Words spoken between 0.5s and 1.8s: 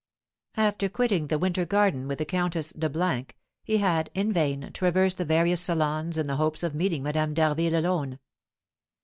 After quitting the winter